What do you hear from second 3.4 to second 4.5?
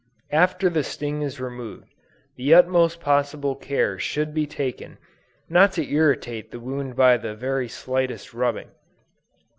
care should be